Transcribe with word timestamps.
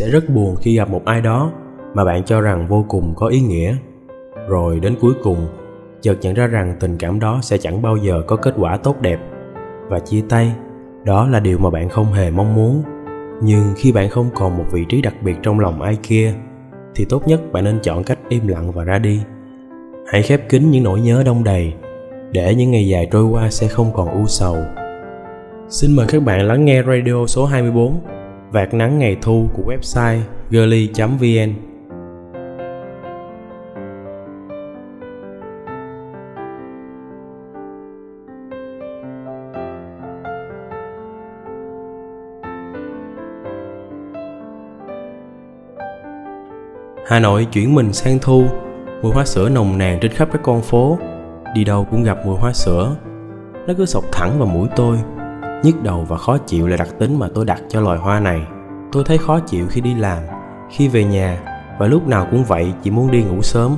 sẽ 0.00 0.08
rất 0.08 0.30
buồn 0.30 0.56
khi 0.56 0.76
gặp 0.76 0.90
một 0.90 1.04
ai 1.04 1.20
đó 1.20 1.52
mà 1.94 2.04
bạn 2.04 2.24
cho 2.24 2.40
rằng 2.40 2.66
vô 2.66 2.84
cùng 2.88 3.14
có 3.16 3.26
ý 3.26 3.40
nghĩa. 3.40 3.76
Rồi 4.48 4.80
đến 4.80 4.94
cuối 5.00 5.12
cùng, 5.22 5.46
chợt 6.00 6.16
nhận 6.20 6.34
ra 6.34 6.46
rằng 6.46 6.76
tình 6.80 6.98
cảm 6.98 7.20
đó 7.20 7.38
sẽ 7.42 7.58
chẳng 7.58 7.82
bao 7.82 7.96
giờ 7.96 8.22
có 8.26 8.36
kết 8.36 8.54
quả 8.58 8.76
tốt 8.76 9.00
đẹp. 9.00 9.20
Và 9.88 9.98
chia 9.98 10.22
tay, 10.28 10.52
đó 11.04 11.26
là 11.26 11.40
điều 11.40 11.58
mà 11.58 11.70
bạn 11.70 11.88
không 11.88 12.12
hề 12.12 12.30
mong 12.30 12.54
muốn. 12.54 12.82
Nhưng 13.42 13.62
khi 13.76 13.92
bạn 13.92 14.08
không 14.08 14.30
còn 14.34 14.58
một 14.58 14.64
vị 14.72 14.84
trí 14.88 15.02
đặc 15.02 15.14
biệt 15.22 15.34
trong 15.42 15.60
lòng 15.60 15.82
ai 15.82 15.98
kia, 16.02 16.34
thì 16.94 17.04
tốt 17.04 17.28
nhất 17.28 17.52
bạn 17.52 17.64
nên 17.64 17.78
chọn 17.82 18.04
cách 18.04 18.18
im 18.28 18.46
lặng 18.46 18.72
và 18.72 18.84
ra 18.84 18.98
đi. 18.98 19.22
Hãy 20.06 20.22
khép 20.22 20.48
kín 20.48 20.70
những 20.70 20.84
nỗi 20.84 21.00
nhớ 21.00 21.22
đông 21.26 21.44
đầy, 21.44 21.74
để 22.32 22.54
những 22.54 22.70
ngày 22.70 22.88
dài 22.88 23.08
trôi 23.12 23.24
qua 23.24 23.50
sẽ 23.50 23.68
không 23.68 23.92
còn 23.94 24.08
u 24.08 24.26
sầu. 24.26 24.56
Xin 25.68 25.96
mời 25.96 26.06
các 26.08 26.22
bạn 26.22 26.46
lắng 26.46 26.64
nghe 26.64 26.82
radio 26.82 27.26
số 27.26 27.46
24 27.46 28.00
Vạt 28.52 28.74
nắng 28.74 28.98
ngày 28.98 29.16
thu 29.22 29.48
của 29.54 29.72
website 29.72 30.20
girly.vn 30.50 31.54
Hà 47.06 47.20
Nội 47.20 47.44
chuyển 47.52 47.74
mình 47.74 47.92
sang 47.92 48.18
thu, 48.22 48.44
mùi 49.02 49.12
hoa 49.12 49.24
sữa 49.24 49.48
nồng 49.48 49.78
nàn 49.78 49.98
trên 50.00 50.12
khắp 50.12 50.28
các 50.32 50.40
con 50.44 50.62
phố, 50.62 50.98
đi 51.54 51.64
đâu 51.64 51.86
cũng 51.90 52.02
gặp 52.02 52.18
mùi 52.26 52.36
hoa 52.36 52.52
sữa. 52.52 52.96
Nó 53.66 53.74
cứ 53.78 53.86
sọc 53.86 54.04
thẳng 54.12 54.38
vào 54.38 54.48
mũi 54.48 54.68
tôi, 54.76 54.98
nhức 55.62 55.82
đầu 55.82 56.04
và 56.08 56.16
khó 56.16 56.38
chịu 56.38 56.66
là 56.66 56.76
đặc 56.76 56.88
tính 56.98 57.18
mà 57.18 57.28
tôi 57.34 57.44
đặt 57.44 57.62
cho 57.68 57.80
loài 57.80 57.98
hoa 57.98 58.20
này. 58.20 58.42
Tôi 58.92 59.04
thấy 59.06 59.18
khó 59.18 59.40
chịu 59.40 59.66
khi 59.70 59.80
đi 59.80 59.94
làm, 59.94 60.22
khi 60.70 60.88
về 60.88 61.04
nhà 61.04 61.40
và 61.78 61.86
lúc 61.86 62.08
nào 62.08 62.26
cũng 62.30 62.44
vậy 62.44 62.72
chỉ 62.82 62.90
muốn 62.90 63.10
đi 63.10 63.22
ngủ 63.22 63.42
sớm. 63.42 63.76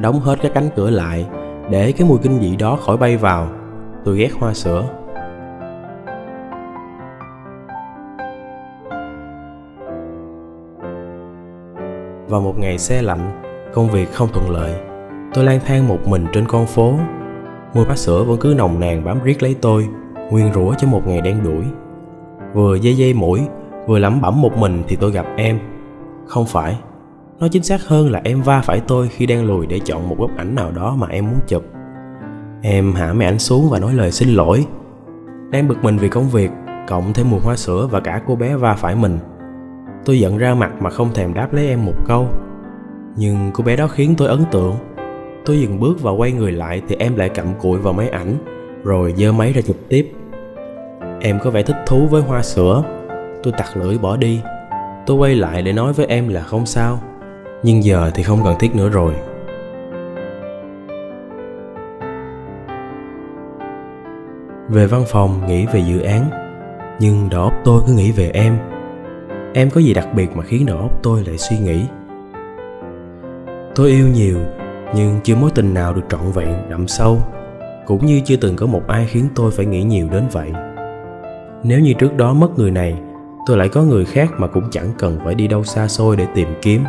Đóng 0.00 0.20
hết 0.20 0.38
các 0.42 0.52
cánh 0.54 0.68
cửa 0.76 0.90
lại 0.90 1.26
để 1.70 1.92
cái 1.92 2.08
mùi 2.08 2.18
kinh 2.18 2.40
dị 2.40 2.56
đó 2.56 2.76
khỏi 2.76 2.96
bay 2.96 3.16
vào. 3.16 3.48
Tôi 4.04 4.16
ghét 4.16 4.30
hoa 4.38 4.54
sữa. 4.54 4.84
Vào 12.28 12.40
một 12.40 12.58
ngày 12.58 12.78
xe 12.78 13.02
lạnh, 13.02 13.42
công 13.74 13.90
việc 13.90 14.12
không 14.12 14.28
thuận 14.32 14.50
lợi. 14.50 14.74
Tôi 15.34 15.44
lang 15.44 15.60
thang 15.66 15.88
một 15.88 15.98
mình 16.06 16.26
trên 16.32 16.46
con 16.48 16.66
phố. 16.66 16.94
Mùi 17.74 17.84
bát 17.84 17.98
sữa 17.98 18.24
vẫn 18.24 18.38
cứ 18.40 18.54
nồng 18.56 18.80
nàn 18.80 19.04
bám 19.04 19.22
riết 19.24 19.42
lấy 19.42 19.56
tôi, 19.60 19.88
nguyên 20.30 20.52
rủa 20.52 20.74
cho 20.74 20.88
một 20.88 21.06
ngày 21.06 21.20
đen 21.20 21.42
đuổi. 21.44 21.64
Vừa 22.54 22.74
dây 22.74 22.96
dây 22.96 23.14
mũi, 23.14 23.40
vừa 23.86 23.98
lẩm 23.98 24.20
bẩm 24.20 24.40
một 24.40 24.56
mình 24.56 24.82
thì 24.88 24.96
tôi 24.96 25.10
gặp 25.10 25.26
em. 25.36 25.58
Không 26.26 26.46
phải, 26.46 26.78
nói 27.38 27.48
chính 27.48 27.62
xác 27.62 27.82
hơn 27.82 28.10
là 28.10 28.20
em 28.24 28.42
va 28.42 28.60
phải 28.60 28.80
tôi 28.80 29.08
khi 29.08 29.26
đang 29.26 29.44
lùi 29.44 29.66
để 29.66 29.80
chọn 29.80 30.08
một 30.08 30.16
góc 30.18 30.30
ảnh 30.36 30.54
nào 30.54 30.70
đó 30.70 30.96
mà 30.98 31.06
em 31.10 31.26
muốn 31.26 31.38
chụp. 31.46 31.64
Em 32.62 32.92
hạ 32.92 33.12
máy 33.12 33.26
ảnh 33.26 33.38
xuống 33.38 33.70
và 33.70 33.78
nói 33.78 33.94
lời 33.94 34.12
xin 34.12 34.28
lỗi. 34.28 34.66
Đang 35.50 35.68
bực 35.68 35.84
mình 35.84 35.98
vì 35.98 36.08
công 36.08 36.28
việc, 36.28 36.50
cộng 36.88 37.12
thêm 37.12 37.30
mùi 37.30 37.40
hoa 37.40 37.56
sữa 37.56 37.88
và 37.90 38.00
cả 38.00 38.22
cô 38.26 38.36
bé 38.36 38.56
va 38.56 38.74
phải 38.74 38.96
mình 38.96 39.18
tôi 40.04 40.20
giận 40.20 40.38
ra 40.38 40.54
mặt 40.54 40.72
mà 40.80 40.90
không 40.90 41.14
thèm 41.14 41.34
đáp 41.34 41.52
lấy 41.52 41.68
em 41.68 41.84
một 41.84 41.94
câu 42.06 42.28
nhưng 43.16 43.50
cô 43.54 43.64
bé 43.64 43.76
đó 43.76 43.88
khiến 43.88 44.14
tôi 44.18 44.28
ấn 44.28 44.44
tượng 44.52 44.74
tôi 45.46 45.60
dừng 45.60 45.80
bước 45.80 46.02
và 46.02 46.10
quay 46.10 46.32
người 46.32 46.52
lại 46.52 46.82
thì 46.88 46.96
em 46.98 47.16
lại 47.16 47.28
cặm 47.28 47.46
cụi 47.60 47.78
vào 47.78 47.92
máy 47.92 48.08
ảnh 48.08 48.36
rồi 48.84 49.14
giơ 49.16 49.32
máy 49.32 49.52
ra 49.52 49.62
chụp 49.62 49.76
tiếp 49.88 50.12
em 51.20 51.38
có 51.44 51.50
vẻ 51.50 51.62
thích 51.62 51.76
thú 51.86 52.06
với 52.06 52.22
hoa 52.22 52.42
sữa. 52.42 52.82
Tôi 53.42 53.52
tặc 53.58 53.76
lưỡi 53.76 53.98
bỏ 53.98 54.16
đi. 54.16 54.40
Tôi 55.06 55.16
quay 55.16 55.34
lại 55.34 55.62
để 55.62 55.72
nói 55.72 55.92
với 55.92 56.06
em 56.06 56.28
là 56.28 56.42
không 56.42 56.66
sao. 56.66 57.00
Nhưng 57.62 57.84
giờ 57.84 58.10
thì 58.14 58.22
không 58.22 58.44
cần 58.44 58.58
thiết 58.58 58.74
nữa 58.74 58.88
rồi. 58.88 59.14
Về 64.68 64.86
văn 64.86 65.04
phòng, 65.06 65.46
nghĩ 65.46 65.66
về 65.66 65.80
dự 65.80 66.00
án. 66.00 66.30
Nhưng 66.98 67.28
đầu 67.30 67.42
óc 67.42 67.52
tôi 67.64 67.82
cứ 67.86 67.92
nghĩ 67.92 68.12
về 68.12 68.30
em. 68.34 68.58
Em 69.54 69.70
có 69.70 69.80
gì 69.80 69.94
đặc 69.94 70.08
biệt 70.14 70.36
mà 70.36 70.44
khiến 70.44 70.66
đầu 70.66 70.78
óc 70.78 71.02
tôi 71.02 71.24
lại 71.26 71.38
suy 71.38 71.58
nghĩ? 71.58 71.86
Tôi 73.74 73.90
yêu 73.90 74.08
nhiều, 74.08 74.38
nhưng 74.94 75.20
chưa 75.24 75.36
mối 75.36 75.50
tình 75.54 75.74
nào 75.74 75.94
được 75.94 76.02
trọn 76.08 76.32
vẹn, 76.34 76.70
đậm 76.70 76.88
sâu. 76.88 77.18
Cũng 77.86 78.06
như 78.06 78.20
chưa 78.24 78.36
từng 78.36 78.56
có 78.56 78.66
một 78.66 78.82
ai 78.88 79.06
khiến 79.06 79.28
tôi 79.34 79.50
phải 79.50 79.66
nghĩ 79.66 79.82
nhiều 79.82 80.08
đến 80.12 80.24
vậy 80.32 80.52
nếu 81.62 81.80
như 81.80 81.92
trước 81.92 82.16
đó 82.16 82.32
mất 82.32 82.58
người 82.58 82.70
này, 82.70 82.98
tôi 83.46 83.56
lại 83.56 83.68
có 83.68 83.82
người 83.82 84.04
khác 84.04 84.30
mà 84.38 84.46
cũng 84.46 84.64
chẳng 84.70 84.88
cần 84.98 85.18
phải 85.24 85.34
đi 85.34 85.48
đâu 85.48 85.64
xa 85.64 85.88
xôi 85.88 86.16
để 86.16 86.26
tìm 86.34 86.48
kiếm. 86.62 86.84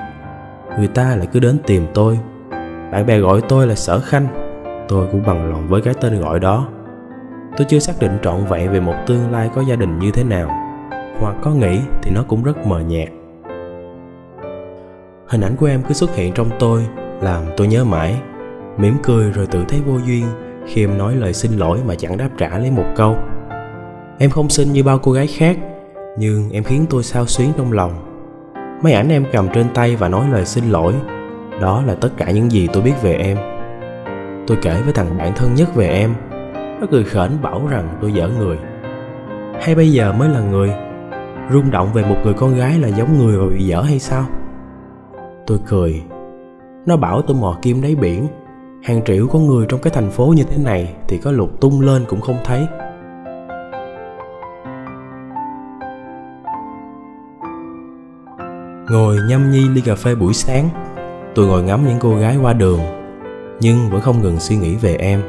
Người 0.78 0.88
ta 0.88 1.16
lại 1.16 1.28
cứ 1.34 1.40
đến 1.40 1.58
tìm 1.68 1.86
tôi. 1.94 2.20
Bạn 2.92 3.06
bè 3.06 3.20
gọi 3.20 3.42
tôi 3.50 3.68
là 3.68 3.76
sở 3.76 4.00
khanh. 4.00 4.28
Tôi 4.88 5.08
cũng 5.12 5.24
bằng 5.28 5.52
lòng 5.52 5.68
với 5.68 5.82
cái 5.82 5.94
tên 6.02 6.22
gọi 6.22 6.40
đó. 6.40 6.68
Tôi 7.58 7.66
chưa 7.70 7.80
xác 7.80 7.94
định 8.00 8.12
trọn 8.24 8.46
vẹn 8.50 8.72
về 8.72 8.80
một 8.80 8.96
tương 9.08 9.32
lai 9.32 9.50
có 9.56 9.62
gia 9.62 9.76
đình 9.76 10.00
như 10.00 10.12
thế 10.12 10.24
nào, 10.24 10.50
hoặc 11.20 11.36
có 11.42 11.52
nghĩ 11.52 11.80
thì 12.02 12.12
nó 12.16 12.24
cũng 12.28 12.44
rất 12.44 12.68
mờ 12.68 12.80
nhạt. 12.80 13.10
Hình 15.28 15.42
ảnh 15.42 15.56
của 15.56 15.66
em 15.66 15.82
cứ 15.88 15.94
xuất 15.94 16.16
hiện 16.16 16.34
trong 16.34 16.50
tôi, 16.60 16.88
làm 17.22 17.44
tôi 17.58 17.68
nhớ 17.68 17.84
mãi. 17.84 18.22
Mỉm 18.78 18.98
cười 19.04 19.32
rồi 19.32 19.48
tự 19.48 19.64
thấy 19.68 19.80
vô 19.86 19.98
duyên 20.06 20.26
khi 20.68 20.84
em 20.84 20.98
nói 20.98 21.16
lời 21.16 21.34
xin 21.34 21.52
lỗi 21.52 21.80
mà 21.88 21.96
chẳng 21.96 22.18
đáp 22.18 22.30
trả 22.38 22.58
lấy 22.58 22.72
một 22.72 22.86
câu 22.96 23.16
em 24.18 24.30
không 24.30 24.50
xinh 24.50 24.74
như 24.74 24.84
bao 24.84 25.00
cô 25.00 25.12
gái 25.12 25.28
khác, 25.28 25.58
nhưng 26.18 26.50
em 26.52 26.64
khiến 26.64 26.86
tôi 26.90 27.04
sao 27.04 27.26
xuyến 27.26 27.52
trong 27.58 27.72
lòng. 27.72 27.92
Mấy 28.84 28.94
ảnh 28.94 29.10
em 29.10 29.26
cầm 29.32 29.48
trên 29.54 29.66
tay 29.74 29.96
và 29.96 30.10
nói 30.10 30.28
lời 30.32 30.46
xin 30.46 30.70
lỗi, 30.70 30.94
đó 31.62 31.84
là 31.88 31.96
tất 31.96 32.10
cả 32.18 32.32
những 32.32 32.52
gì 32.52 32.68
tôi 32.74 32.84
biết 32.84 32.94
về 33.02 33.14
em. 33.14 33.38
Tôi 34.48 34.58
kể 34.62 34.82
với 34.84 34.94
thằng 34.94 35.18
bạn 35.18 35.34
thân 35.36 35.56
nhất 35.56 35.76
về 35.76 35.88
em, 35.88 36.14
nó 36.80 36.88
cười 36.92 37.04
khểnh 37.04 37.42
bảo 37.42 37.68
rằng 37.68 37.98
tôi 38.02 38.14
dở 38.14 38.30
người. 38.40 38.58
Hay 39.62 39.76
bây 39.76 39.92
giờ 39.92 40.14
mới 40.14 40.30
là 40.30 40.40
người, 40.40 40.72
rung 41.52 41.72
động 41.72 41.94
về 41.94 42.04
một 42.04 42.18
người 42.24 42.34
con 42.34 42.56
gái 42.56 42.80
là 42.80 42.88
giống 42.88 43.18
người 43.18 43.38
và 43.38 43.46
bị 43.56 43.64
dở 43.64 43.82
hay 43.82 44.00
sao? 44.00 44.26
Tôi 45.48 45.60
cười, 45.68 46.04
nó 46.86 46.98
bảo 46.98 47.22
tôi 47.22 47.38
mò 47.38 47.58
kim 47.62 47.82
đáy 47.82 47.96
biển, 47.96 48.28
hàng 48.84 49.02
triệu 49.06 49.28
con 49.28 49.48
người 49.48 49.66
trong 49.70 49.80
cái 49.80 49.94
thành 49.96 50.10
phố 50.10 50.34
như 50.38 50.44
thế 50.44 50.58
này 50.64 50.94
thì 51.08 51.18
có 51.18 51.32
lục 51.32 51.62
tung 51.62 51.82
lên 51.82 52.06
cũng 52.08 52.22
không 52.22 52.38
thấy. 52.44 52.68
Ngồi 58.90 59.20
nhâm 59.28 59.52
nhi 59.52 59.70
ly 59.70 59.82
cà 59.82 59.96
phê 59.96 60.16
buổi 60.16 60.34
sáng. 60.34 60.70
Tôi 61.36 61.48
ngồi 61.48 61.64
ngắm 61.64 61.88
những 61.88 61.98
cô 62.00 62.16
gái 62.16 62.38
qua 62.38 62.54
đường, 62.54 62.80
nhưng 63.60 63.90
vẫn 63.90 64.02
không 64.02 64.22
ngừng 64.22 64.40
suy 64.40 64.56
nghĩ 64.56 64.76
về 64.76 64.96
em. 64.96 65.24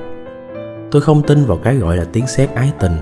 Tôi 0.90 1.02
không 1.02 1.22
tin 1.22 1.44
vào 1.44 1.58
cái 1.64 1.76
gọi 1.76 1.96
là 1.96 2.04
tiếng 2.12 2.26
sét 2.26 2.54
ái 2.54 2.72
tình, 2.80 2.92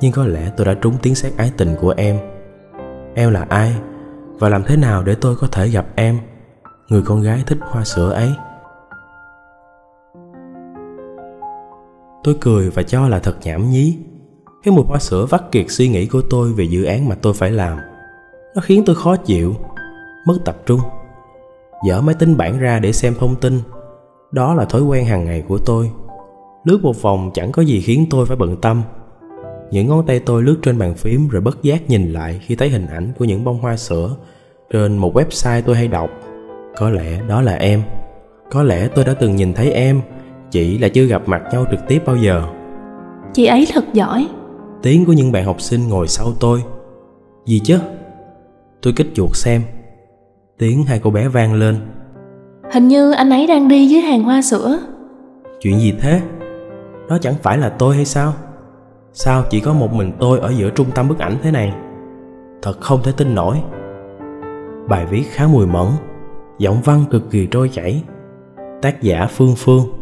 nhưng 0.00 0.12
có 0.12 0.24
lẽ 0.24 0.50
tôi 0.56 0.66
đã 0.66 0.74
trúng 0.74 0.94
tiếng 1.02 1.14
sét 1.14 1.36
ái 1.36 1.52
tình 1.56 1.74
của 1.80 1.94
em. 1.96 2.18
Em 3.14 3.30
là 3.30 3.46
ai 3.48 3.74
và 4.38 4.48
làm 4.48 4.62
thế 4.64 4.76
nào 4.76 5.02
để 5.02 5.14
tôi 5.14 5.36
có 5.36 5.46
thể 5.46 5.68
gặp 5.68 5.86
em, 5.96 6.18
người 6.88 7.02
con 7.02 7.22
gái 7.22 7.42
thích 7.46 7.58
hoa 7.60 7.84
sữa 7.84 8.10
ấy? 8.12 8.32
Tôi 12.24 12.36
cười 12.40 12.70
và 12.70 12.82
cho 12.82 13.08
là 13.08 13.18
thật 13.18 13.36
nhảm 13.42 13.70
nhí. 13.70 13.98
Cái 14.62 14.74
mùi 14.74 14.84
hoa 14.84 14.98
sữa 14.98 15.26
vắt 15.30 15.52
kiệt 15.52 15.66
suy 15.68 15.88
nghĩ 15.88 16.06
của 16.06 16.22
tôi 16.30 16.52
về 16.52 16.64
dự 16.64 16.84
án 16.84 17.08
mà 17.08 17.14
tôi 17.22 17.34
phải 17.34 17.50
làm. 17.50 17.78
Nó 18.54 18.62
khiến 18.62 18.82
tôi 18.86 18.96
khó 18.96 19.16
chịu 19.16 19.54
mất 20.26 20.38
tập 20.44 20.56
trung 20.66 20.80
dở 21.86 22.00
máy 22.00 22.14
tính 22.18 22.36
bảng 22.36 22.58
ra 22.58 22.78
để 22.78 22.92
xem 22.92 23.14
thông 23.18 23.36
tin 23.36 23.60
đó 24.30 24.54
là 24.54 24.64
thói 24.64 24.82
quen 24.82 25.04
hàng 25.04 25.24
ngày 25.24 25.42
của 25.48 25.58
tôi 25.58 25.90
lướt 26.64 26.78
một 26.82 27.02
vòng 27.02 27.30
chẳng 27.34 27.52
có 27.52 27.62
gì 27.62 27.80
khiến 27.80 28.06
tôi 28.10 28.26
phải 28.26 28.36
bận 28.36 28.56
tâm 28.56 28.82
những 29.70 29.88
ngón 29.88 30.06
tay 30.06 30.20
tôi 30.20 30.42
lướt 30.42 30.56
trên 30.62 30.78
bàn 30.78 30.94
phím 30.94 31.28
rồi 31.28 31.42
bất 31.42 31.62
giác 31.62 31.90
nhìn 31.90 32.12
lại 32.12 32.40
khi 32.46 32.56
thấy 32.56 32.68
hình 32.68 32.86
ảnh 32.86 33.12
của 33.18 33.24
những 33.24 33.44
bông 33.44 33.58
hoa 33.60 33.76
sữa 33.76 34.16
trên 34.70 34.98
một 34.98 35.16
website 35.16 35.62
tôi 35.66 35.76
hay 35.76 35.88
đọc. 35.88 36.10
Có 36.76 36.90
lẽ 36.90 37.20
đó 37.28 37.42
là 37.42 37.54
em. 37.54 37.82
Có 38.50 38.62
lẽ 38.62 38.88
tôi 38.94 39.04
đã 39.04 39.14
từng 39.14 39.36
nhìn 39.36 39.52
thấy 39.54 39.72
em, 39.72 40.00
chỉ 40.50 40.78
là 40.78 40.88
chưa 40.88 41.04
gặp 41.04 41.22
mặt 41.28 41.42
nhau 41.52 41.64
trực 41.70 41.80
tiếp 41.88 42.02
bao 42.06 42.16
giờ. 42.16 42.42
Chị 43.32 43.46
ấy 43.46 43.66
thật 43.72 43.84
giỏi. 43.92 44.28
Tiếng 44.82 45.04
của 45.04 45.12
những 45.12 45.32
bạn 45.32 45.44
học 45.44 45.60
sinh 45.60 45.88
ngồi 45.88 46.08
sau 46.08 46.32
tôi. 46.40 46.62
Gì 47.46 47.60
chứ? 47.64 47.78
Tôi 48.82 48.92
kích 48.96 49.06
chuột 49.14 49.30
xem. 49.34 49.62
Tiếng 50.60 50.84
hai 50.84 51.00
cô 51.02 51.10
bé 51.10 51.28
vang 51.28 51.54
lên. 51.54 51.76
Hình 52.72 52.88
như 52.88 53.12
anh 53.12 53.30
ấy 53.30 53.46
đang 53.46 53.68
đi 53.68 53.86
dưới 53.86 54.00
hàng 54.00 54.22
hoa 54.22 54.42
sữa. 54.42 54.78
Chuyện 55.60 55.80
gì 55.80 55.94
thế? 56.00 56.20
Đó 57.08 57.18
chẳng 57.20 57.34
phải 57.42 57.58
là 57.58 57.68
tôi 57.68 57.96
hay 57.96 58.04
sao? 58.04 58.32
Sao 59.12 59.44
chỉ 59.50 59.60
có 59.60 59.72
một 59.72 59.92
mình 59.92 60.12
tôi 60.18 60.38
ở 60.38 60.52
giữa 60.56 60.70
trung 60.70 60.86
tâm 60.94 61.08
bức 61.08 61.18
ảnh 61.18 61.36
thế 61.42 61.50
này 61.50 61.74
Thật 62.62 62.80
không 62.80 63.00
thể 63.02 63.12
tin 63.16 63.34
nổi 63.34 63.60
Bài 64.88 65.06
viết 65.06 65.22
khá 65.30 65.46
mùi 65.46 65.66
mẫn 65.66 65.86
Giọng 66.58 66.80
văn 66.84 67.04
cực 67.10 67.30
kỳ 67.30 67.46
trôi 67.46 67.68
chảy 67.68 68.02
Tác 68.82 69.02
giả 69.02 69.26
Phương 69.30 69.54
Phương 69.56 69.99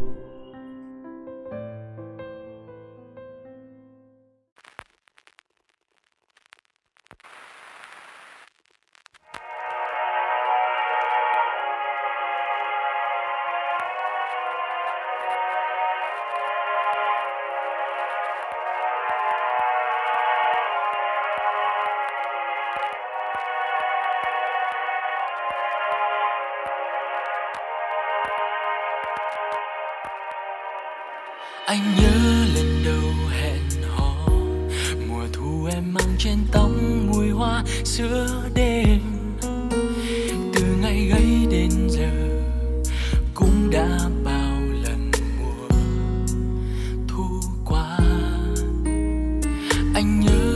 anh 49.98 50.20
nhớ 50.20 50.47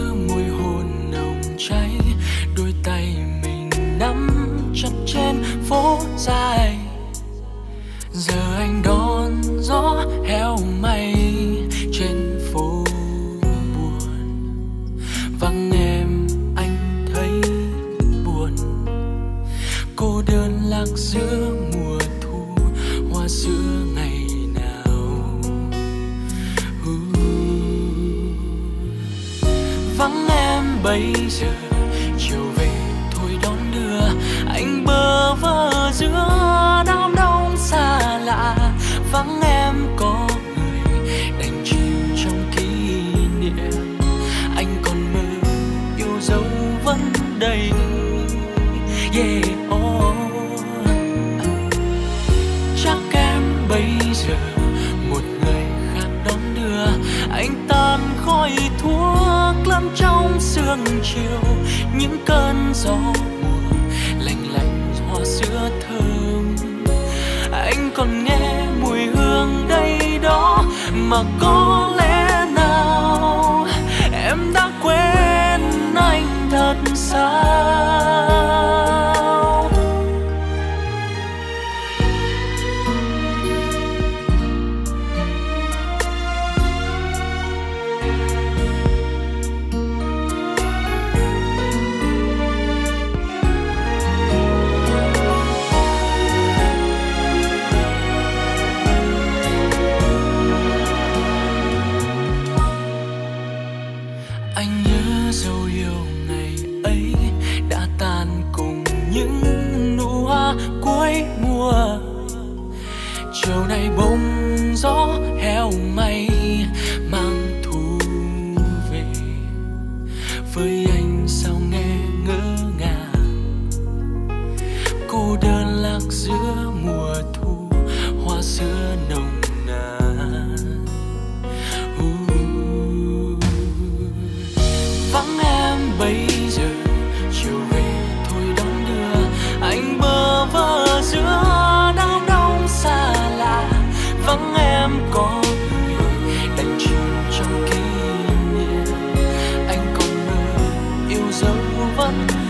sương 60.77 61.01
chiều, 61.03 61.41
những 61.97 62.19
cơn 62.27 62.73
gió 62.75 62.97
mùa 63.43 63.79
lạnh 64.21 64.47
lạnh 64.55 64.95
hoa 65.09 65.25
sữa 65.25 65.71
thơm. 65.81 66.57
Anh 67.53 67.91
còn 67.95 68.25
nghe 68.25 68.67
mùi 68.83 69.01
hương 69.07 69.67
đây 69.69 70.19
đó, 70.23 70.65
mà 70.95 71.23
có 71.41 71.91
lẽ 71.97 72.47
nào 72.55 73.67
em 74.13 74.53
đã 74.55 74.71
quên 74.83 75.95
anh 75.95 76.49
thật 76.51 76.77
sao 76.95 77.72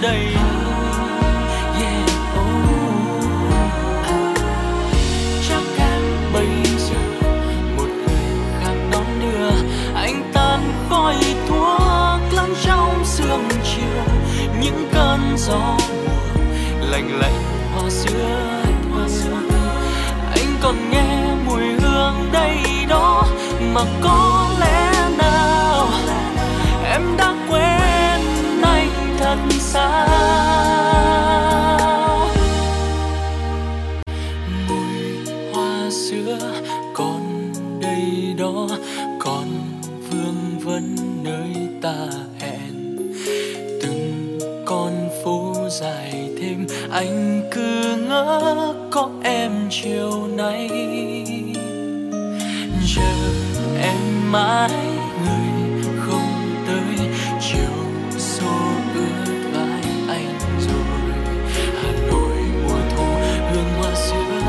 đây 0.03 0.35
yeah, 1.81 2.09
oh. 2.39 2.73
cho 5.49 5.61
chắc 5.77 5.79
em 5.79 6.03
bây 6.33 6.49
giờ 6.79 7.29
một 7.77 7.89
người 7.89 8.37
khác 8.61 8.75
đón 8.93 9.05
đưa 9.21 9.51
anh 9.95 10.31
tan 10.33 10.61
khói 10.89 11.17
thuốc 11.49 12.21
lắm 12.33 12.55
trong 12.65 13.05
sương 13.05 13.49
chiều 13.65 14.05
những 14.61 14.89
cơn 14.93 15.21
gió 15.37 15.82
em 53.83 54.33
mãi 54.33 54.71
người 55.25 55.83
không 56.01 56.65
tới. 56.67 57.09
Chiều 57.41 57.77
xô 58.19 58.57
ướt 58.95 59.51
vai 59.53 59.83
anh 60.09 60.39
rồi, 60.61 61.13
hà 61.83 61.93
nội 62.11 62.37
mùa 62.63 62.79
thu, 62.97 63.05
hương 63.51 63.73
hoa 63.79 63.95
xưa 63.95 64.41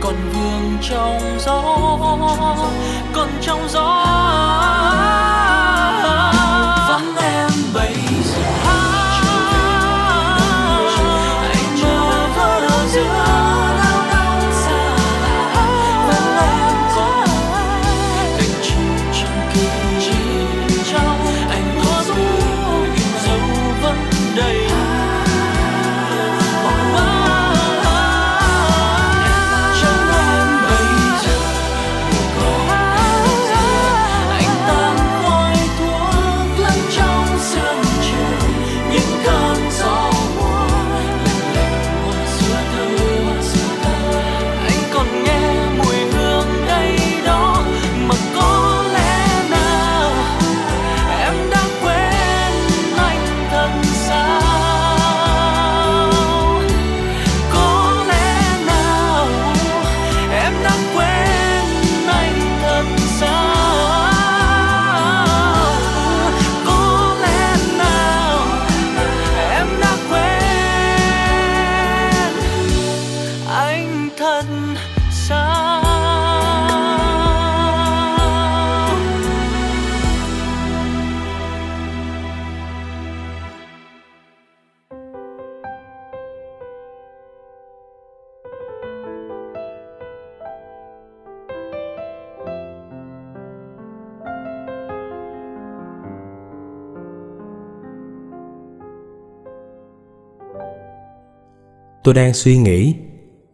còn 0.00 0.14
vương 0.32 0.78
trong 0.82 1.38
gió, 1.38 1.62
còn 3.12 3.28
trong 3.40 3.68
gió. 3.68 4.19
Tôi 102.04 102.14
đang 102.14 102.34
suy 102.34 102.56
nghĩ, 102.56 102.94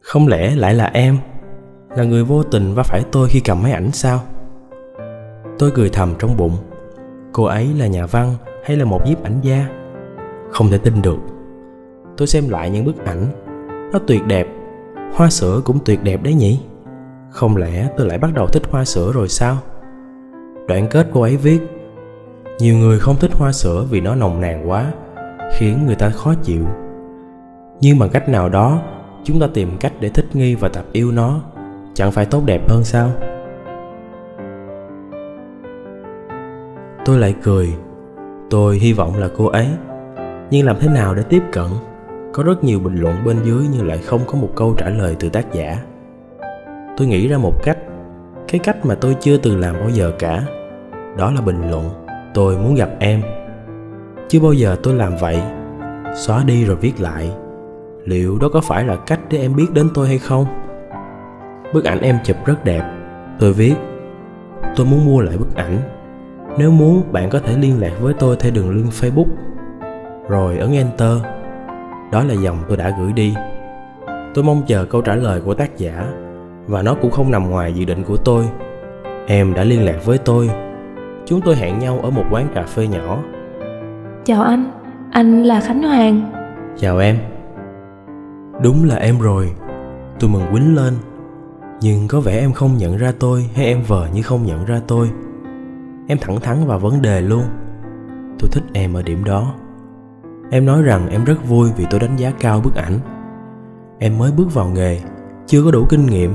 không 0.00 0.28
lẽ 0.28 0.56
lại 0.56 0.74
là 0.74 0.90
em? 0.94 1.18
Là 1.96 2.04
người 2.04 2.24
vô 2.24 2.42
tình 2.42 2.74
va 2.74 2.82
phải 2.82 3.02
tôi 3.12 3.28
khi 3.28 3.40
cầm 3.40 3.62
máy 3.62 3.72
ảnh 3.72 3.92
sao? 3.92 4.20
Tôi 5.58 5.70
cười 5.74 5.88
thầm 5.88 6.14
trong 6.18 6.36
bụng. 6.36 6.56
Cô 7.32 7.44
ấy 7.44 7.68
là 7.78 7.86
nhà 7.86 8.06
văn 8.06 8.34
hay 8.64 8.76
là 8.76 8.84
một 8.84 9.06
nhiếp 9.06 9.22
ảnh 9.22 9.40
gia? 9.42 9.68
Không 10.50 10.70
thể 10.70 10.78
tin 10.78 11.02
được. 11.02 11.18
Tôi 12.16 12.28
xem 12.28 12.48
lại 12.48 12.70
những 12.70 12.84
bức 12.84 13.04
ảnh. 13.04 13.26
Nó 13.92 13.98
tuyệt 14.06 14.26
đẹp. 14.26 14.46
Hoa 15.14 15.30
sữa 15.30 15.60
cũng 15.64 15.78
tuyệt 15.84 16.02
đẹp 16.02 16.22
đấy 16.22 16.34
nhỉ? 16.34 16.60
Không 17.30 17.56
lẽ 17.56 17.88
tôi 17.96 18.06
lại 18.06 18.18
bắt 18.18 18.30
đầu 18.34 18.46
thích 18.46 18.62
hoa 18.70 18.84
sữa 18.84 19.12
rồi 19.14 19.28
sao? 19.28 19.58
Đoạn 20.68 20.86
kết 20.90 21.06
cô 21.12 21.22
ấy 21.22 21.36
viết, 21.36 21.58
nhiều 22.58 22.76
người 22.76 22.98
không 22.98 23.16
thích 23.16 23.32
hoa 23.34 23.52
sữa 23.52 23.86
vì 23.90 24.00
nó 24.00 24.14
nồng 24.14 24.40
nàn 24.40 24.70
quá, 24.70 24.92
khiến 25.58 25.86
người 25.86 25.94
ta 25.94 26.10
khó 26.10 26.34
chịu 26.42 26.64
nhưng 27.80 27.98
bằng 27.98 28.10
cách 28.10 28.28
nào 28.28 28.48
đó, 28.48 28.82
chúng 29.24 29.40
ta 29.40 29.46
tìm 29.54 29.76
cách 29.80 29.92
để 30.00 30.08
thích 30.08 30.26
nghi 30.32 30.54
và 30.54 30.68
tập 30.68 30.84
yêu 30.92 31.12
nó, 31.12 31.40
chẳng 31.94 32.12
phải 32.12 32.26
tốt 32.26 32.42
đẹp 32.46 32.68
hơn 32.68 32.84
sao? 32.84 33.10
Tôi 37.04 37.18
lại 37.18 37.34
cười. 37.42 37.74
Tôi 38.50 38.78
hy 38.78 38.92
vọng 38.92 39.16
là 39.16 39.28
cô 39.36 39.46
ấy. 39.46 39.68
Nhưng 40.50 40.66
làm 40.66 40.76
thế 40.80 40.88
nào 40.88 41.14
để 41.14 41.22
tiếp 41.22 41.42
cận? 41.52 41.66
Có 42.32 42.42
rất 42.42 42.64
nhiều 42.64 42.78
bình 42.78 42.96
luận 42.96 43.24
bên 43.24 43.36
dưới 43.44 43.66
nhưng 43.72 43.86
lại 43.86 43.98
không 43.98 44.20
có 44.26 44.38
một 44.38 44.48
câu 44.54 44.74
trả 44.78 44.88
lời 44.88 45.16
từ 45.18 45.28
tác 45.28 45.52
giả. 45.52 45.76
Tôi 46.96 47.06
nghĩ 47.06 47.28
ra 47.28 47.38
một 47.38 47.62
cách. 47.62 47.78
Cái 48.48 48.58
cách 48.58 48.86
mà 48.86 48.94
tôi 48.94 49.16
chưa 49.20 49.36
từng 49.36 49.60
làm 49.60 49.74
bao 49.80 49.88
giờ 49.88 50.12
cả. 50.18 50.42
Đó 51.18 51.32
là 51.32 51.40
bình 51.40 51.70
luận, 51.70 51.90
tôi 52.34 52.58
muốn 52.58 52.74
gặp 52.74 52.90
em. 52.98 53.22
Chưa 54.28 54.40
bao 54.40 54.52
giờ 54.52 54.76
tôi 54.82 54.94
làm 54.94 55.16
vậy. 55.16 55.40
Xóa 56.14 56.44
đi 56.46 56.64
rồi 56.64 56.76
viết 56.76 57.00
lại 57.00 57.30
liệu 58.06 58.38
đó 58.38 58.48
có 58.52 58.60
phải 58.60 58.84
là 58.84 58.96
cách 58.96 59.20
để 59.30 59.38
em 59.38 59.56
biết 59.56 59.66
đến 59.72 59.88
tôi 59.94 60.08
hay 60.08 60.18
không? 60.18 60.46
Bức 61.74 61.84
ảnh 61.84 62.00
em 62.00 62.18
chụp 62.24 62.36
rất 62.46 62.64
đẹp. 62.64 62.82
Tôi 63.38 63.52
viết 63.52 63.74
tôi 64.76 64.86
muốn 64.86 65.06
mua 65.06 65.20
lại 65.20 65.36
bức 65.38 65.54
ảnh. 65.54 65.78
Nếu 66.58 66.70
muốn 66.70 67.12
bạn 67.12 67.30
có 67.30 67.38
thể 67.38 67.56
liên 67.60 67.80
lạc 67.80 67.92
với 68.00 68.14
tôi 68.14 68.36
theo 68.36 68.52
đường 68.54 68.76
link 68.76 68.92
facebook. 68.92 69.26
Rồi 70.28 70.58
ấn 70.58 70.72
enter. 70.72 71.18
Đó 72.12 72.24
là 72.24 72.34
dòng 72.34 72.58
tôi 72.68 72.76
đã 72.76 72.96
gửi 72.98 73.12
đi. 73.12 73.34
Tôi 74.34 74.44
mong 74.44 74.62
chờ 74.66 74.84
câu 74.84 75.02
trả 75.02 75.14
lời 75.14 75.40
của 75.40 75.54
tác 75.54 75.78
giả 75.78 76.06
và 76.66 76.82
nó 76.82 76.94
cũng 76.94 77.10
không 77.10 77.30
nằm 77.30 77.50
ngoài 77.50 77.74
dự 77.74 77.84
định 77.84 78.02
của 78.02 78.16
tôi. 78.16 78.44
Em 79.26 79.54
đã 79.54 79.64
liên 79.64 79.84
lạc 79.84 80.04
với 80.04 80.18
tôi. 80.18 80.50
Chúng 81.26 81.40
tôi 81.40 81.56
hẹn 81.56 81.78
nhau 81.78 82.00
ở 82.02 82.10
một 82.10 82.24
quán 82.30 82.48
cà 82.54 82.62
phê 82.62 82.86
nhỏ. 82.86 83.18
Chào 84.24 84.42
anh 84.42 84.70
anh 85.10 85.42
là 85.42 85.60
khánh 85.60 85.82
hoàng. 85.82 86.32
Chào 86.76 86.98
em 86.98 87.16
đúng 88.62 88.84
là 88.84 88.96
em 88.96 89.18
rồi. 89.18 89.52
Tôi 90.20 90.30
mừng 90.30 90.46
quýnh 90.52 90.74
lên. 90.74 90.94
Nhưng 91.80 92.08
có 92.08 92.20
vẻ 92.20 92.38
em 92.38 92.52
không 92.52 92.76
nhận 92.76 92.96
ra 92.96 93.12
tôi 93.18 93.50
hay 93.54 93.66
em 93.66 93.82
vờ 93.82 94.08
như 94.14 94.22
không 94.22 94.46
nhận 94.46 94.64
ra 94.64 94.80
tôi. 94.86 95.10
Em 96.06 96.18
thẳng 96.18 96.40
thắn 96.40 96.66
vào 96.66 96.78
vấn 96.78 97.02
đề 97.02 97.20
luôn. 97.20 97.42
Tôi 98.38 98.50
thích 98.52 98.64
em 98.72 98.94
ở 98.94 99.02
điểm 99.02 99.24
đó. 99.24 99.54
Em 100.50 100.66
nói 100.66 100.82
rằng 100.82 101.08
em 101.08 101.24
rất 101.24 101.48
vui 101.48 101.70
vì 101.76 101.86
tôi 101.90 102.00
đánh 102.00 102.16
giá 102.16 102.32
cao 102.40 102.60
bức 102.60 102.74
ảnh. 102.74 102.98
Em 103.98 104.18
mới 104.18 104.32
bước 104.32 104.54
vào 104.54 104.68
nghề, 104.68 105.00
chưa 105.46 105.64
có 105.64 105.70
đủ 105.70 105.86
kinh 105.88 106.06
nghiệm. 106.06 106.34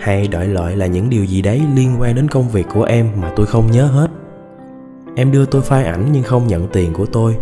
Hay 0.00 0.28
đợi 0.28 0.46
lợi 0.46 0.76
là 0.76 0.86
những 0.86 1.10
điều 1.10 1.24
gì 1.24 1.42
đấy 1.42 1.62
liên 1.74 1.96
quan 2.00 2.14
đến 2.14 2.28
công 2.28 2.48
việc 2.48 2.66
của 2.74 2.82
em 2.82 3.08
mà 3.20 3.32
tôi 3.36 3.46
không 3.46 3.70
nhớ 3.70 3.86
hết. 3.86 4.10
Em 5.16 5.32
đưa 5.32 5.46
tôi 5.46 5.62
file 5.62 5.84
ảnh 5.84 6.08
nhưng 6.12 6.22
không 6.22 6.46
nhận 6.46 6.68
tiền 6.68 6.92
của 6.92 7.06
tôi. 7.06 7.36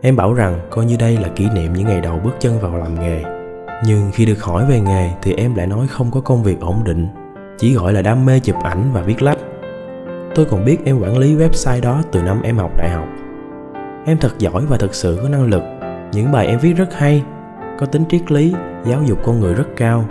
Em 0.00 0.16
bảo 0.16 0.34
rằng 0.34 0.60
coi 0.70 0.84
như 0.84 0.96
đây 0.96 1.16
là 1.16 1.28
kỷ 1.28 1.48
niệm 1.54 1.72
những 1.72 1.86
ngày 1.86 2.00
đầu 2.00 2.20
bước 2.24 2.34
chân 2.40 2.60
vào 2.60 2.76
làm 2.76 2.94
nghề 2.94 3.33
nhưng 3.86 4.10
khi 4.12 4.26
được 4.26 4.42
hỏi 4.42 4.66
về 4.68 4.80
nghề 4.80 5.10
thì 5.22 5.34
em 5.34 5.54
lại 5.54 5.66
nói 5.66 5.86
không 5.86 6.10
có 6.10 6.20
công 6.20 6.42
việc 6.42 6.60
ổn 6.60 6.84
định, 6.84 7.08
chỉ 7.58 7.74
gọi 7.74 7.92
là 7.92 8.02
đam 8.02 8.26
mê 8.26 8.40
chụp 8.40 8.56
ảnh 8.62 8.90
và 8.92 9.02
viết 9.02 9.22
lách. 9.22 9.38
Tôi 10.34 10.44
còn 10.44 10.64
biết 10.64 10.78
em 10.84 11.00
quản 11.00 11.18
lý 11.18 11.36
website 11.36 11.80
đó 11.80 12.02
từ 12.12 12.22
năm 12.22 12.42
em 12.42 12.56
học 12.56 12.70
đại 12.78 12.90
học. 12.90 13.08
Em 14.06 14.18
thật 14.18 14.38
giỏi 14.38 14.66
và 14.68 14.76
thật 14.76 14.94
sự 14.94 15.18
có 15.22 15.28
năng 15.28 15.46
lực. 15.46 15.62
Những 16.12 16.32
bài 16.32 16.46
em 16.46 16.58
viết 16.58 16.72
rất 16.72 16.94
hay, 16.94 17.22
có 17.78 17.86
tính 17.86 18.04
triết 18.08 18.32
lý, 18.32 18.54
giáo 18.84 19.02
dục 19.02 19.18
con 19.24 19.40
người 19.40 19.54
rất 19.54 19.66
cao. 19.76 20.04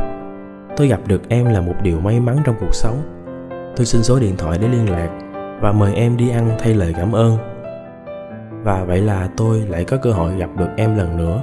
Tôi 0.77 0.87
gặp 0.87 0.99
được 1.07 1.29
em 1.29 1.45
là 1.45 1.61
một 1.61 1.75
điều 1.83 1.99
may 1.99 2.19
mắn 2.19 2.37
trong 2.43 2.55
cuộc 2.59 2.73
sống. 2.73 3.01
Tôi 3.75 3.85
xin 3.85 4.03
số 4.03 4.19
điện 4.19 4.37
thoại 4.37 4.57
để 4.61 4.67
liên 4.67 4.89
lạc 4.89 5.09
và 5.61 5.71
mời 5.71 5.93
em 5.93 6.17
đi 6.17 6.29
ăn 6.29 6.51
thay 6.59 6.73
lời 6.73 6.93
cảm 6.97 7.11
ơn. 7.11 7.37
Và 8.63 8.83
vậy 8.83 9.01
là 9.01 9.29
tôi 9.37 9.59
lại 9.59 9.83
có 9.83 9.97
cơ 9.97 10.11
hội 10.11 10.35
gặp 10.37 10.49
được 10.57 10.69
em 10.77 10.97
lần 10.97 11.17
nữa. 11.17 11.41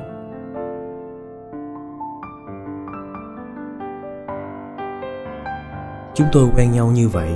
Chúng 6.14 6.26
tôi 6.32 6.48
quen 6.56 6.72
nhau 6.72 6.86
như 6.86 7.08
vậy, 7.08 7.30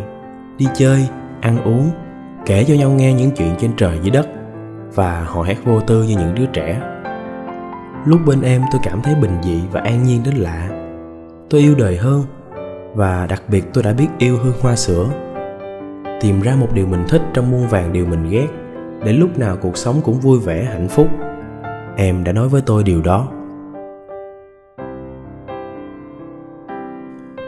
đi 0.59 0.67
chơi, 0.75 1.09
ăn 1.41 1.65
uống, 1.65 1.91
kể 2.47 2.65
cho 2.65 2.75
nhau 2.75 2.91
nghe 2.91 3.13
những 3.13 3.31
chuyện 3.31 3.55
trên 3.59 3.71
trời 3.77 3.99
dưới 4.03 4.11
đất, 4.11 4.29
và 4.95 5.25
họ 5.25 5.43
hét 5.43 5.57
vô 5.65 5.81
tư 5.81 6.03
như 6.03 6.17
những 6.17 6.35
đứa 6.35 6.47
trẻ. 6.47 6.81
Lúc 8.07 8.21
bên 8.27 8.43
em 8.43 8.63
tôi 8.73 8.81
cảm 8.85 9.03
thấy 9.03 9.15
bình 9.15 9.37
dị 9.43 9.61
và 9.73 9.81
an 9.81 10.03
nhiên 10.03 10.23
đến 10.25 10.35
lạ. 10.35 10.69
Tôi 11.51 11.61
yêu 11.61 11.75
đời 11.79 11.97
hơn, 11.97 12.25
và 12.95 13.27
đặc 13.27 13.43
biệt 13.49 13.65
tôi 13.73 13.85
đã 13.85 13.93
biết 13.93 14.09
yêu 14.19 14.39
hương 14.39 14.55
hoa 14.61 14.77
sữa. 14.77 15.07
Tìm 16.21 16.41
ra 16.41 16.57
một 16.57 16.69
điều 16.75 16.87
mình 16.87 17.05
thích 17.09 17.23
trong 17.35 17.51
muôn 17.51 17.69
vàng 17.69 17.93
điều 17.93 18.07
mình 18.07 18.31
ghét, 18.31 18.47
để 19.05 19.13
lúc 19.13 19.39
nào 19.39 19.57
cuộc 19.61 19.77
sống 19.77 20.01
cũng 20.05 20.21
vui 20.21 20.39
vẻ, 20.41 20.65
hạnh 20.65 20.89
phúc. 20.89 21.09
Em 21.97 22.25
đã 22.25 22.33
nói 22.33 22.49
với 22.49 22.63
tôi 22.67 22.83
điều 22.83 23.03
đó. 23.03 23.29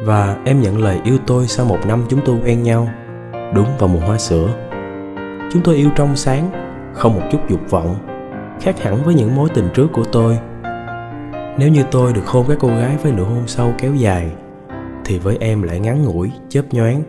Và 0.06 0.36
em 0.44 0.60
nhận 0.60 0.78
lời 0.78 1.00
yêu 1.04 1.18
tôi 1.26 1.46
sau 1.46 1.66
một 1.66 1.78
năm 1.86 2.04
chúng 2.08 2.20
tôi 2.24 2.36
quen 2.44 2.62
nhau. 2.62 2.88
Đúng 3.54 3.66
vào 3.78 3.88
mùa 3.88 4.00
hoa 4.00 4.18
sữa. 4.18 4.48
Chúng 5.52 5.62
tôi 5.62 5.74
yêu 5.74 5.90
trong 5.96 6.16
sáng, 6.16 6.50
không 6.92 7.14
một 7.14 7.22
chút 7.32 7.38
dục 7.48 7.60
vọng, 7.70 7.96
khác 8.60 8.82
hẳn 8.82 9.04
với 9.04 9.14
những 9.14 9.36
mối 9.36 9.48
tình 9.54 9.68
trước 9.74 9.86
của 9.92 10.04
tôi. 10.12 10.38
Nếu 11.58 11.68
như 11.68 11.82
tôi 11.90 12.12
được 12.12 12.26
hôn 12.26 12.46
các 12.48 12.56
cô 12.60 12.68
gái 12.68 12.96
với 13.02 13.12
nụ 13.12 13.24
hôn 13.24 13.42
sâu 13.46 13.72
kéo 13.78 13.94
dài, 13.94 14.30
thì 15.04 15.18
với 15.18 15.36
em 15.40 15.62
lại 15.62 15.80
ngắn 15.80 16.04
ngủi, 16.04 16.32
chớp 16.48 16.62
nhoáng. 16.70 17.02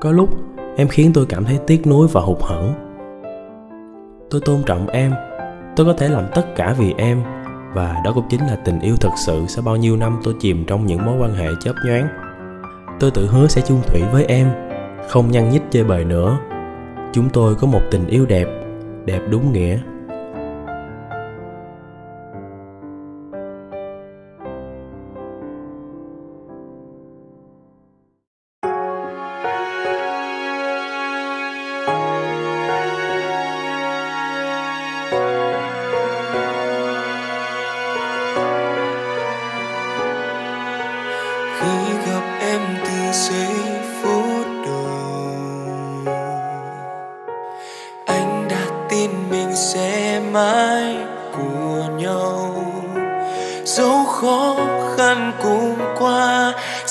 Có 0.00 0.12
lúc, 0.12 0.28
em 0.76 0.88
khiến 0.88 1.10
tôi 1.14 1.26
cảm 1.28 1.44
thấy 1.44 1.58
tiếc 1.66 1.86
nuối 1.86 2.08
và 2.12 2.20
hụt 2.20 2.38
hẫng. 2.40 2.74
Tôi 4.30 4.40
tôn 4.44 4.62
trọng 4.66 4.86
em. 4.86 5.12
Tôi 5.76 5.86
có 5.86 5.92
thể 5.92 6.08
làm 6.08 6.24
tất 6.34 6.54
cả 6.56 6.74
vì 6.78 6.94
em 6.98 7.22
và 7.74 8.00
đó 8.04 8.12
cũng 8.14 8.28
chính 8.28 8.40
là 8.40 8.56
tình 8.56 8.80
yêu 8.80 8.96
thật 9.00 9.12
sự 9.26 9.44
sau 9.48 9.62
bao 9.62 9.76
nhiêu 9.76 9.96
năm 9.96 10.20
tôi 10.24 10.34
chìm 10.40 10.64
trong 10.66 10.86
những 10.86 11.06
mối 11.06 11.16
quan 11.18 11.34
hệ 11.34 11.46
chớp 11.64 11.72
nhoáng. 11.86 12.08
Tôi 13.00 13.10
tự 13.10 13.26
hứa 13.26 13.46
sẽ 13.46 13.62
chung 13.66 13.82
thủy 13.86 14.02
với 14.12 14.24
em, 14.24 14.50
không 15.08 15.30
nhăn 15.30 15.50
nhít 15.50 15.62
chơi 15.70 15.84
bời 15.84 16.04
nữa. 16.04 16.38
Chúng 17.12 17.28
tôi 17.28 17.54
có 17.54 17.66
một 17.66 17.80
tình 17.90 18.06
yêu 18.06 18.26
đẹp 18.26 18.46
đẹp 19.04 19.20
đúng 19.30 19.52
nghĩa. 19.52 19.78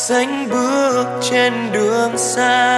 Sánh 0.09 0.49
bước 0.49 1.05
trên 1.21 1.53
đường 1.73 2.17
xa. 2.17 2.68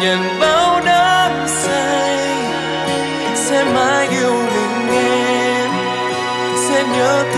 nhận 0.00 0.40
bao 0.40 0.80
đắm 0.84 1.46
say. 1.48 2.18
Sẽ 3.34 3.64
mãi 3.64 4.08
yêu 4.08 4.32
mình 4.32 4.88
em. 4.94 5.70
Sẽ 6.68 6.84
nhớ 6.96 7.24
thương 7.34 7.37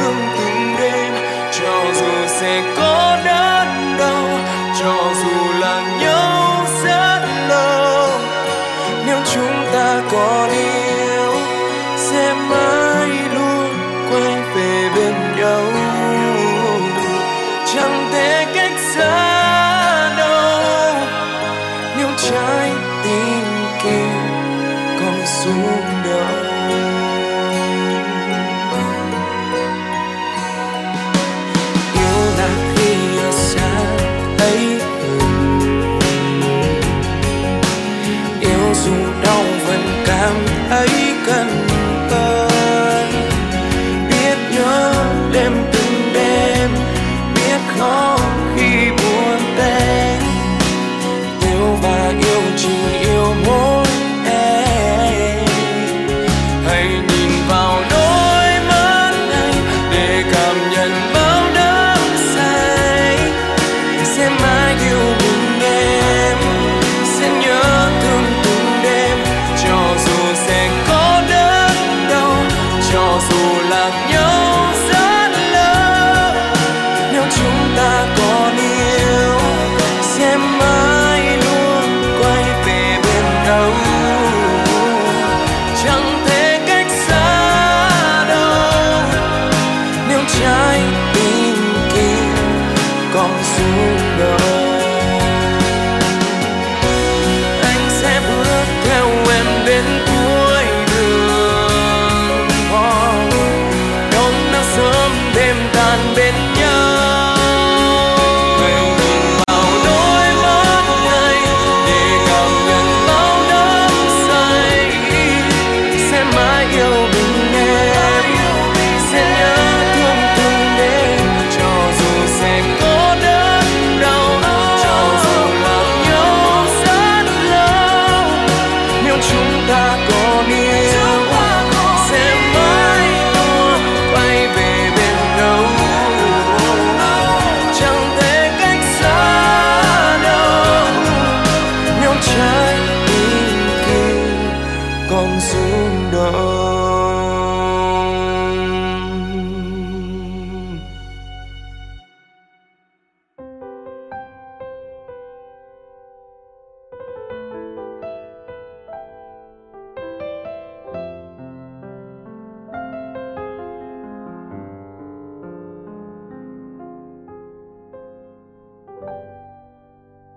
non 145.21 145.41
xuống 145.41 146.11
đông 146.13 146.61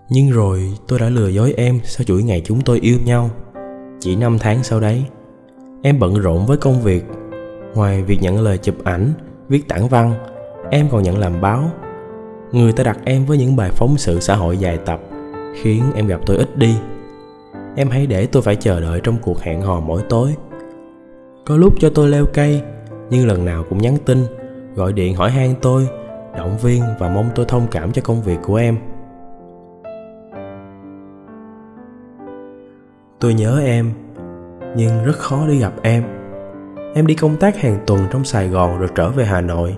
nhưng 0.10 0.32
rồi 0.32 0.74
tôi 0.88 1.00
đã 1.00 1.10
lừa 1.10 1.28
dối 1.28 1.54
em 1.58 1.80
sau 1.84 2.04
chuỗi 2.04 2.24
ngày 2.24 2.42
chúng 2.46 2.62
tôi 2.62 2.80
yêu 2.80 3.00
nhau? 3.06 3.43
Chỉ 4.04 4.16
năm 4.16 4.40
tháng 4.40 4.64
sau 4.64 4.80
đấy, 4.80 5.06
em 5.82 6.00
bận 6.00 6.14
rộn 6.14 6.46
với 6.46 6.58
công 6.58 6.82
việc. 6.82 7.06
Ngoài 7.76 8.04
việc 8.04 8.18
nhận 8.22 8.42
lời 8.42 8.58
chụp 8.58 8.76
ảnh, 8.84 9.14
viết 9.50 9.68
tản 9.68 9.88
văn, 9.88 10.14
em 10.72 10.88
còn 10.92 11.04
nhận 11.04 11.18
làm 11.18 11.42
báo. 11.42 11.64
Người 12.52 12.72
ta 12.72 12.84
đặt 12.84 12.98
em 13.06 13.26
với 13.26 13.38
những 13.38 13.56
bài 13.56 13.70
phóng 13.72 13.98
sự 13.98 14.20
xã 14.20 14.36
hội 14.36 14.58
dài 14.58 14.78
tập, 14.86 15.02
khiến 15.62 15.84
em 15.96 16.08
gặp 16.08 16.20
tôi 16.26 16.38
ít 16.38 16.58
đi. 16.58 16.76
Em 17.76 17.90
hãy 17.90 18.06
để 18.06 18.26
tôi 18.26 18.42
phải 18.42 18.56
chờ 18.56 18.82
đợi 18.82 19.00
trong 19.04 19.18
cuộc 19.22 19.42
hẹn 19.42 19.62
hò 19.62 19.80
mỗi 19.80 20.02
tối. 20.10 20.36
Có 21.46 21.58
lúc 21.58 21.74
cho 21.80 21.90
tôi 21.90 22.10
leo 22.10 22.26
cây, 22.34 22.62
nhưng 23.10 23.28
lần 23.28 23.46
nào 23.46 23.64
cũng 23.70 23.78
nhắn 23.78 23.98
tin, 24.06 24.26
gọi 24.76 24.94
điện 24.94 25.16
hỏi 25.16 25.32
han 25.32 25.56
tôi, 25.62 25.88
động 26.38 26.58
viên 26.58 26.84
và 27.00 27.10
mong 27.10 27.30
tôi 27.36 27.46
thông 27.46 27.68
cảm 27.72 27.92
cho 27.92 28.02
công 28.02 28.22
việc 28.22 28.38
của 28.44 28.56
em. 28.56 28.78
Tôi 33.24 33.34
nhớ 33.34 33.62
em, 33.66 33.92
nhưng 34.76 35.04
rất 35.06 35.18
khó 35.18 35.48
đi 35.48 35.60
gặp 35.60 35.74
em. 35.82 36.04
Em 36.96 37.08
đi 37.08 37.16
công 37.16 37.36
tác 37.36 37.58
hàng 37.58 37.80
tuần 37.88 38.00
trong 38.12 38.24
sài 38.24 38.48
gòn 38.48 38.80
rồi 38.80 38.90
trở 38.96 39.10
về 39.10 39.26
hà 39.26 39.42
nội, 39.42 39.78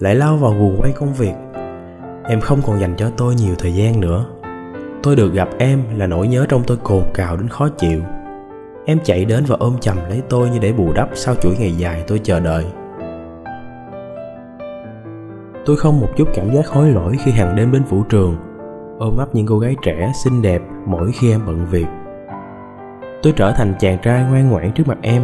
lại 0.00 0.14
lao 0.14 0.36
vào 0.36 0.52
guồng 0.52 0.76
quay 0.80 0.92
công 0.92 1.14
việc. 1.14 1.32
Em 2.24 2.40
không 2.40 2.62
còn 2.66 2.80
dành 2.80 2.94
cho 2.96 3.10
tôi 3.16 3.34
nhiều 3.34 3.54
thời 3.58 3.74
gian 3.74 4.00
nữa. 4.00 4.26
Tôi 5.02 5.16
được 5.16 5.32
gặp 5.32 5.48
em 5.58 5.82
là 5.96 6.06
nỗi 6.06 6.28
nhớ 6.28 6.46
trong 6.48 6.62
tôi 6.66 6.76
cồn 6.76 7.02
cào 7.14 7.36
đến 7.36 7.48
khó 7.48 7.68
chịu. 7.68 8.00
Em 8.84 8.98
chạy 9.04 9.24
đến 9.24 9.44
và 9.46 9.56
ôm 9.58 9.76
chầm 9.80 9.96
lấy 10.08 10.22
tôi 10.28 10.50
như 10.50 10.58
để 10.58 10.72
bù 10.72 10.92
đắp 10.92 11.08
sau 11.14 11.34
chuỗi 11.34 11.56
ngày 11.58 11.72
dài 11.72 12.04
tôi 12.06 12.18
chờ 12.18 12.40
đợi. 12.40 12.64
Tôi 15.66 15.76
không 15.76 16.00
một 16.00 16.08
chút 16.16 16.28
cảm 16.34 16.54
giác 16.54 16.66
hối 16.66 16.90
lỗi 16.90 17.16
khi 17.24 17.30
hàng 17.30 17.56
đêm 17.56 17.72
đến 17.72 17.82
vũ 17.82 18.02
trường, 18.02 18.36
ôm 18.98 19.16
ấp 19.16 19.34
những 19.34 19.46
cô 19.46 19.58
gái 19.58 19.76
trẻ, 19.82 20.12
xinh 20.24 20.42
đẹp 20.42 20.62
mỗi 20.86 21.12
khi 21.12 21.30
em 21.30 21.40
bận 21.46 21.66
việc 21.70 21.86
tôi 23.22 23.32
trở 23.36 23.52
thành 23.52 23.74
chàng 23.78 23.98
trai 24.02 24.24
ngoan 24.30 24.50
ngoãn 24.50 24.72
trước 24.72 24.88
mặt 24.88 24.98
em. 25.02 25.22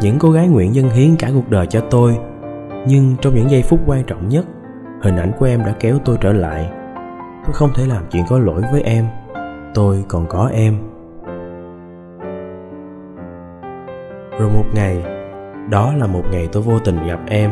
Những 0.00 0.18
cô 0.18 0.30
gái 0.30 0.48
nguyện 0.48 0.74
dân 0.74 0.88
hiến 0.88 1.16
cả 1.16 1.30
cuộc 1.34 1.50
đời 1.50 1.66
cho 1.66 1.80
tôi, 1.80 2.18
nhưng 2.86 3.16
trong 3.20 3.34
những 3.34 3.50
giây 3.50 3.62
phút 3.62 3.80
quan 3.86 4.04
trọng 4.04 4.28
nhất, 4.28 4.44
hình 5.02 5.16
ảnh 5.16 5.32
của 5.38 5.46
em 5.46 5.60
đã 5.60 5.74
kéo 5.80 5.98
tôi 6.04 6.16
trở 6.20 6.32
lại. 6.32 6.70
Tôi 7.44 7.54
không 7.54 7.70
thể 7.74 7.86
làm 7.86 8.04
chuyện 8.10 8.24
có 8.28 8.38
lỗi 8.38 8.62
với 8.72 8.82
em, 8.82 9.06
tôi 9.74 10.04
còn 10.08 10.26
có 10.26 10.50
em. 10.54 10.78
Rồi 14.38 14.50
một 14.50 14.64
ngày, 14.74 15.04
đó 15.70 15.92
là 15.96 16.06
một 16.06 16.22
ngày 16.30 16.48
tôi 16.52 16.62
vô 16.62 16.78
tình 16.78 17.06
gặp 17.06 17.20
em. 17.26 17.50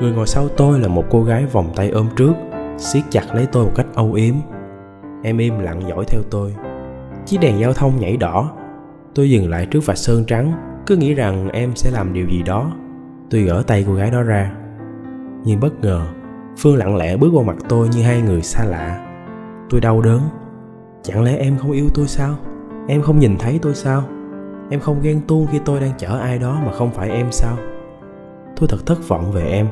Người 0.00 0.12
ngồi 0.12 0.26
sau 0.26 0.48
tôi 0.48 0.80
là 0.80 0.88
một 0.88 1.04
cô 1.10 1.24
gái 1.24 1.46
vòng 1.46 1.72
tay 1.76 1.90
ôm 1.90 2.08
trước, 2.16 2.32
siết 2.78 3.02
chặt 3.10 3.34
lấy 3.34 3.46
tôi 3.52 3.64
một 3.64 3.72
cách 3.74 3.86
âu 3.94 4.12
yếm. 4.12 4.34
Em 5.22 5.38
im 5.38 5.58
lặng 5.58 5.80
dõi 5.88 6.04
theo 6.08 6.20
tôi. 6.30 6.54
Chiếc 7.26 7.38
đèn 7.40 7.58
giao 7.58 7.72
thông 7.72 8.00
nhảy 8.00 8.16
đỏ 8.16 8.50
tôi 9.14 9.30
dừng 9.30 9.50
lại 9.50 9.66
trước 9.66 9.86
vạch 9.86 9.98
sơn 9.98 10.24
trắng, 10.24 10.52
cứ 10.86 10.96
nghĩ 10.96 11.14
rằng 11.14 11.48
em 11.50 11.76
sẽ 11.76 11.90
làm 11.90 12.12
điều 12.12 12.28
gì 12.28 12.42
đó. 12.42 12.72
Tôi 13.30 13.40
gỡ 13.40 13.62
tay 13.66 13.84
cô 13.86 13.94
gái 13.94 14.10
đó 14.10 14.22
ra. 14.22 14.52
Nhưng 15.44 15.60
bất 15.60 15.80
ngờ, 15.80 16.06
phương 16.58 16.76
lặng 16.76 16.96
lẽ 16.96 17.16
bước 17.16 17.30
vào 17.34 17.44
mặt 17.44 17.56
tôi 17.68 17.88
như 17.88 18.02
hai 18.02 18.22
người 18.22 18.42
xa 18.42 18.64
lạ. 18.64 19.06
Tôi 19.70 19.80
đau 19.80 20.00
đớn. 20.00 20.20
Chẳng 21.02 21.22
lẽ 21.22 21.36
em 21.36 21.56
không 21.58 21.72
yêu 21.72 21.86
tôi 21.94 22.06
sao? 22.08 22.36
Em 22.88 23.02
không 23.02 23.18
nhìn 23.18 23.36
thấy 23.38 23.58
tôi 23.62 23.74
sao? 23.74 24.02
Em 24.70 24.80
không 24.80 25.02
ghen 25.02 25.20
tuông 25.28 25.46
khi 25.52 25.58
tôi 25.64 25.80
đang 25.80 25.92
chở 25.98 26.18
ai 26.18 26.38
đó 26.38 26.60
mà 26.66 26.72
không 26.72 26.90
phải 26.90 27.10
em 27.10 27.32
sao? 27.32 27.56
Tôi 28.56 28.68
thật 28.68 28.86
thất 28.86 29.08
vọng 29.08 29.32
về 29.32 29.46
em. 29.46 29.66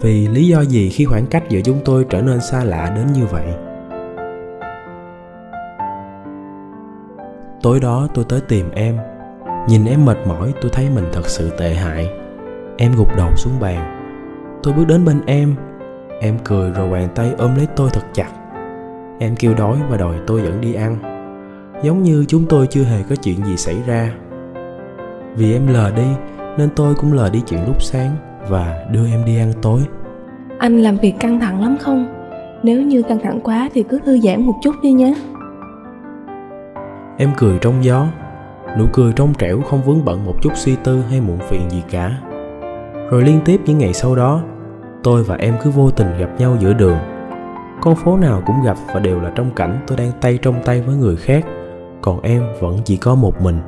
Vì 0.00 0.28
lý 0.28 0.46
do 0.46 0.60
gì 0.60 0.88
khi 0.90 1.04
khoảng 1.04 1.26
cách 1.26 1.44
giữa 1.48 1.60
chúng 1.60 1.78
tôi 1.84 2.06
trở 2.10 2.22
nên 2.22 2.40
xa 2.40 2.64
lạ 2.64 2.92
đến 2.96 3.06
như 3.12 3.26
vậy? 3.26 3.46
Tối 7.62 7.80
đó 7.80 8.08
tôi 8.14 8.24
tới 8.28 8.40
tìm 8.40 8.70
em. 8.74 8.98
Nhìn 9.68 9.84
em 9.84 10.04
mệt 10.04 10.16
mỏi, 10.26 10.52
tôi 10.60 10.70
thấy 10.74 10.90
mình 10.94 11.04
thật 11.12 11.26
sự 11.26 11.50
tệ 11.58 11.74
hại. 11.74 12.08
Em 12.76 12.92
gục 12.96 13.16
đầu 13.16 13.28
xuống 13.36 13.52
bàn. 13.60 13.96
Tôi 14.62 14.74
bước 14.74 14.84
đến 14.88 15.04
bên 15.04 15.20
em. 15.26 15.54
Em 16.20 16.38
cười 16.44 16.70
rồi 16.70 16.90
bàn 16.90 17.08
tay 17.14 17.32
ôm 17.38 17.56
lấy 17.56 17.66
tôi 17.76 17.90
thật 17.92 18.04
chặt. 18.12 18.28
Em 19.18 19.36
kêu 19.36 19.54
đói 19.54 19.76
và 19.90 19.96
đòi 19.96 20.16
tôi 20.26 20.42
dẫn 20.42 20.60
đi 20.60 20.74
ăn. 20.74 20.96
Giống 21.82 22.02
như 22.02 22.24
chúng 22.28 22.44
tôi 22.48 22.66
chưa 22.66 22.82
hề 22.82 23.02
có 23.10 23.16
chuyện 23.16 23.44
gì 23.44 23.56
xảy 23.56 23.76
ra. 23.86 24.12
Vì 25.34 25.52
em 25.52 25.66
lờ 25.66 25.90
đi, 25.96 26.06
nên 26.58 26.68
tôi 26.76 26.94
cũng 26.94 27.12
lờ 27.12 27.30
đi 27.30 27.42
chuyện 27.46 27.66
lúc 27.66 27.82
sáng 27.82 28.16
và 28.48 28.84
đưa 28.92 29.06
em 29.06 29.24
đi 29.24 29.38
ăn 29.38 29.52
tối. 29.62 29.80
Anh 30.58 30.82
làm 30.82 30.96
việc 30.96 31.14
căng 31.20 31.40
thẳng 31.40 31.60
lắm 31.60 31.76
không? 31.80 32.06
Nếu 32.62 32.82
như 32.82 33.02
căng 33.02 33.18
thẳng 33.22 33.40
quá 33.40 33.68
thì 33.74 33.82
cứ 33.82 33.98
thư 34.04 34.20
giãn 34.20 34.46
một 34.46 34.54
chút 34.62 34.74
đi 34.82 34.92
nhé 34.92 35.14
em 37.20 37.32
cười 37.36 37.58
trong 37.58 37.84
gió. 37.84 38.06
Nụ 38.78 38.84
cười 38.92 39.12
trong 39.12 39.34
trẻo 39.34 39.60
không 39.62 39.82
vướng 39.82 40.04
bận 40.04 40.24
một 40.24 40.34
chút 40.42 40.52
suy 40.54 40.76
tư 40.84 41.02
hay 41.10 41.20
muộn 41.20 41.38
phiền 41.38 41.70
gì 41.70 41.82
cả. 41.90 42.20
Rồi 43.10 43.22
liên 43.22 43.40
tiếp 43.44 43.60
những 43.64 43.78
ngày 43.78 43.94
sau 43.94 44.16
đó, 44.16 44.42
tôi 45.02 45.22
và 45.22 45.36
em 45.36 45.54
cứ 45.62 45.70
vô 45.70 45.90
tình 45.90 46.18
gặp 46.18 46.30
nhau 46.38 46.56
giữa 46.60 46.72
đường. 46.72 46.98
Con 47.80 47.96
phố 47.96 48.16
nào 48.16 48.42
cũng 48.46 48.56
gặp 48.64 48.76
và 48.94 49.00
đều 49.00 49.20
là 49.20 49.30
trong 49.34 49.50
cảnh 49.50 49.84
tôi 49.86 49.98
đang 49.98 50.10
tay 50.20 50.38
trong 50.42 50.62
tay 50.64 50.80
với 50.80 50.96
người 50.96 51.16
khác. 51.16 51.44
Còn 52.02 52.20
em 52.20 52.42
vẫn 52.60 52.78
chỉ 52.84 52.96
có 52.96 53.14
một 53.14 53.42
mình. 53.42 53.60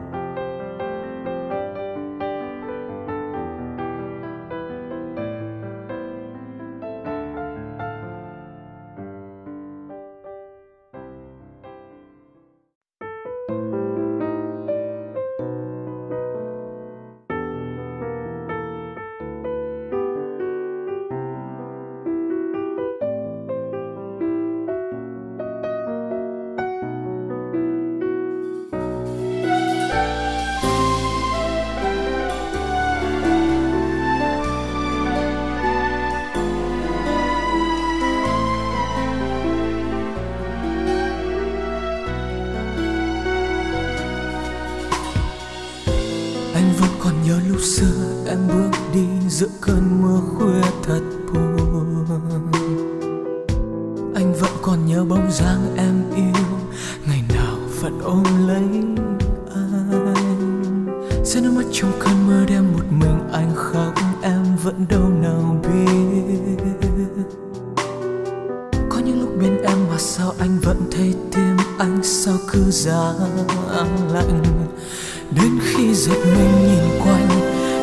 Sẽ 61.33 61.40
nước 61.40 61.53
mắt 61.57 61.64
trong 61.73 61.92
cơn 61.99 62.27
mưa 62.27 62.45
đêm, 62.49 62.73
một 62.73 62.85
mình 62.90 63.18
anh 63.33 63.53
khóc, 63.55 63.95
em 64.23 64.57
vẫn 64.62 64.87
đâu 64.88 65.09
nào 65.23 65.57
biết. 65.62 66.64
Có 68.88 68.99
những 68.99 69.21
lúc 69.21 69.31
bên 69.40 69.62
em 69.62 69.79
mà 69.90 69.99
sao 69.99 70.35
anh 70.38 70.59
vẫn 70.62 70.77
thấy 70.90 71.14
tim 71.35 71.57
anh 71.79 72.01
sao 72.03 72.35
cứ 72.53 72.71
giá 72.71 73.12
lạnh? 74.12 74.42
Đến 75.31 75.51
khi 75.62 75.95
giật 75.95 76.18
mình 76.25 76.66
nhìn 76.66 77.01
quanh, 77.05 77.29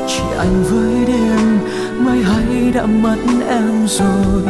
chỉ 0.08 0.24
anh 0.38 0.64
với 0.64 1.06
đêm. 1.06 1.60
Mai 2.06 2.24
hay 2.24 2.72
đã 2.74 2.86
mất 2.86 3.18
em 3.50 3.88
rồi, 3.88 4.44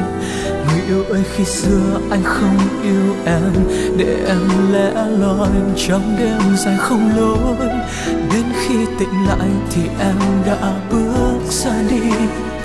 người 0.68 0.82
yêu 0.88 1.04
ơi 1.04 1.24
khi 1.36 1.46
xưa 1.46 2.00
anh 2.10 2.24
không 2.24 2.58
yêu 2.84 3.16
em. 3.26 3.54
Để 3.98 4.26
em 4.28 4.42
lẻ 4.72 4.94
loi 5.20 5.50
trong 5.88 6.16
đêm 6.20 6.42
dài 6.58 6.78
không 6.80 7.18
lối, 7.18 7.68
đến 8.08 8.44
khi 8.70 8.86
tỉnh 9.00 9.28
lại 9.28 9.50
thì 9.72 9.82
em 10.00 10.16
đã 10.46 10.74
bước 10.92 11.40
ra 11.50 11.74
đi 11.90 12.12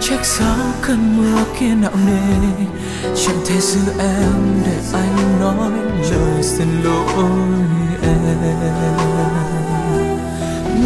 trách 0.00 0.24
sao 0.24 0.56
cơn 0.82 1.16
mưa 1.16 1.44
kia 1.60 1.74
nặng 1.82 2.06
nề 2.06 2.64
chẳng 3.16 3.36
thể 3.46 3.60
giữ 3.60 3.80
em 3.98 4.62
để 4.66 4.76
anh 4.92 5.40
nói, 5.40 5.70
lời 6.10 6.42
xin 6.42 6.68
lỗi 6.84 7.26
em 8.02 8.24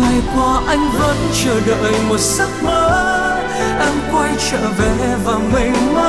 ngày 0.00 0.20
qua 0.34 0.62
anh 0.66 0.90
vẫn 0.98 1.16
chờ 1.44 1.60
đợi 1.66 1.92
một 2.08 2.20
giấc 2.20 2.48
mơ, 2.62 3.36
em 3.80 3.94
quay 4.12 4.34
trở 4.50 4.70
về 4.78 5.16
và 5.24 5.38
mình 5.52 5.94
mơ. 5.94 6.07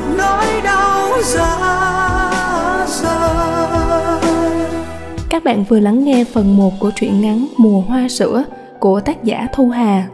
Một 0.00 0.06
nỗi 0.18 0.62
đau 0.64 1.22
giá 1.22 1.56
Các 5.30 5.44
bạn 5.44 5.64
vừa 5.68 5.80
lắng 5.80 6.04
nghe 6.04 6.24
phần 6.24 6.56
1 6.56 6.72
của 6.78 6.90
truyện 6.94 7.20
ngắn 7.20 7.46
Mùa 7.56 7.80
Hoa 7.80 8.08
Sữa 8.08 8.44
của 8.78 9.00
tác 9.00 9.24
giả 9.24 9.48
Thu 9.52 9.68
Hà. 9.68 10.08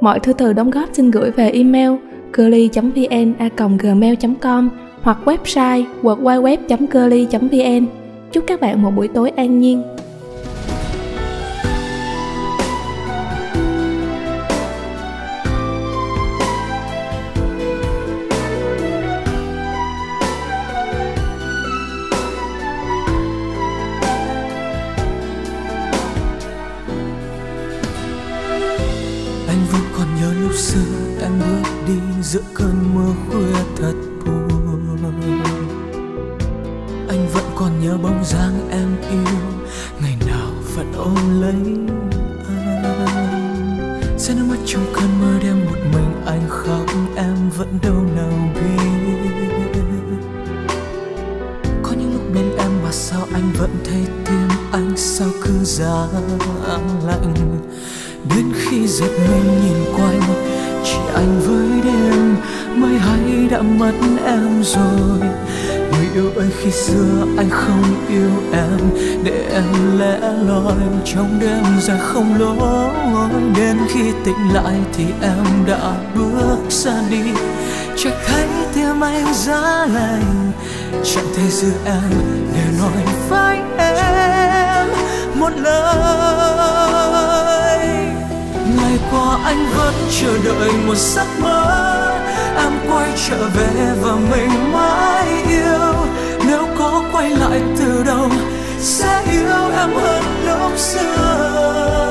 Mọi 0.00 0.20
thư 0.20 0.32
từ 0.32 0.52
đóng 0.52 0.70
góp 0.70 0.88
xin 0.92 1.10
gửi 1.10 1.30
về 1.30 1.50
email 1.50 1.90
curly.vn.gmail.com 2.36 4.68
hoặc 5.02 5.18
website 5.24 5.84
www.curly.vn. 6.02 7.86
Chúc 8.32 8.44
các 8.46 8.60
bạn 8.60 8.82
một 8.82 8.90
buổi 8.96 9.08
tối 9.08 9.30
an 9.30 9.60
nhiên. 9.60 9.82
Lúc 30.52 30.60
xưa 30.60 30.80
em 31.20 31.32
bước 31.38 31.70
đi 31.86 31.94
giữa 32.22 32.40
cơn 32.54 32.94
mưa 32.94 33.12
khuya 33.28 33.62
thật 33.76 33.94
buồn. 34.26 34.86
Anh 37.08 37.28
vẫn 37.32 37.44
còn 37.56 37.80
nhớ 37.80 37.98
bóng 38.02 38.24
dáng 38.24 38.68
em 38.70 38.88
yêu, 39.10 39.38
ngày 40.02 40.16
nào 40.26 40.50
vẫn 40.76 40.92
ôm 40.96 41.40
lấy 41.40 41.76
anh. 42.48 44.18
Sẽ 44.18 44.34
nước 44.34 44.44
mắt 44.50 44.58
trong 44.66 44.84
cơn 44.94 45.20
mưa 45.20 45.38
đêm 45.42 45.64
một 45.64 45.78
mình 45.92 46.22
anh 46.26 46.48
khóc, 46.48 46.86
em 47.16 47.50
vẫn 47.56 47.78
đâu 47.82 48.04
nào 48.16 48.52
biết. 48.54 49.22
Có 51.82 51.92
những 51.92 52.12
lúc 52.12 52.22
bên 52.34 52.56
em 52.58 52.70
mà 52.84 52.92
sao 52.92 53.26
anh 53.32 53.52
vẫn 53.58 53.70
thấy 53.84 54.06
tim 54.24 54.48
anh 54.72 54.92
sao 54.96 55.28
cứ 55.42 55.52
giá 55.64 56.06
lạnh 57.06 57.34
đến 58.36 58.52
khi 58.54 58.86
giật 58.86 59.10
mình 59.30 59.61
đã 63.52 63.62
mất 63.62 63.92
em 64.26 64.62
rồi. 64.62 65.20
Người 65.68 66.06
yêu 66.14 66.30
ơi, 66.36 66.48
khi 66.62 66.70
xưa 66.70 67.26
anh 67.36 67.50
không 67.50 67.82
yêu 68.08 68.30
em, 68.52 68.78
để 69.24 69.46
em 69.52 69.98
lẻ 69.98 70.18
loi 70.46 70.74
trong 71.04 71.38
đêm 71.40 71.64
dài 71.80 71.98
không 72.02 72.34
lối. 72.38 72.90
Đến 73.56 73.78
khi 73.88 74.12
tỉnh 74.24 74.54
lại 74.54 74.74
thì 74.92 75.04
em 75.22 75.44
đã 75.66 75.94
bước 76.14 76.58
ra 76.68 76.94
đi. 77.10 77.22
Chắc 77.96 78.12
thấy 78.26 78.46
tim 78.74 79.00
anh 79.00 79.34
giá 79.34 79.86
lạnh 79.86 80.52
chẳng 81.04 81.26
thể 81.36 81.50
giữ 81.50 81.72
em 81.84 82.12
để 82.54 82.64
nói 82.78 83.04
với 83.28 83.58
em 83.78 84.88
một 85.34 85.52
lời. 85.56 86.58
Ngày 88.76 88.98
qua 89.10 89.38
anh 89.44 89.66
vẫn 89.76 89.94
chờ 90.20 90.38
đợi 90.44 90.72
một 90.86 90.96
giấc 90.96 91.26
mơ 91.42 92.11
em 92.56 92.72
quay 92.90 93.12
trở 93.28 93.48
về 93.48 93.94
và 94.02 94.12
mình 94.30 94.72
mãi 94.72 95.26
yêu. 95.48 95.94
Nếu 96.46 96.66
có 96.78 97.02
quay 97.12 97.30
lại 97.30 97.60
từ 97.78 98.02
đầu, 98.06 98.30
sẽ 98.78 99.22
yêu 99.32 99.70
em 99.78 99.94
hơn 99.94 100.24
lúc 100.46 100.78
xưa. 100.78 102.08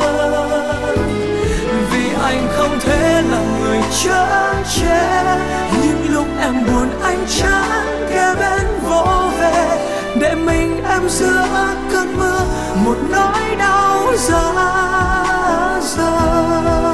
Vì 1.91 2.09
anh 2.23 2.47
không 2.55 2.79
thể 2.79 3.21
là 3.31 3.41
người 3.59 3.79
chở 4.03 4.53
che. 4.79 5.37
Những 5.83 6.15
lúc 6.15 6.25
em 6.41 6.65
buồn, 6.65 6.89
anh 7.03 7.25
chẳng 7.39 8.07
kề 8.09 8.35
bên 8.39 8.67
vỗ 8.89 9.31
về. 9.39 9.87
Để 10.19 10.35
mình 10.35 10.83
em 10.89 11.09
giữa 11.09 11.47
cơn 11.91 12.17
mưa, 12.17 12.41
một 12.85 12.97
nỗi 13.09 13.55
đau 13.59 14.13
giá 14.17 14.53
rời 15.97 16.90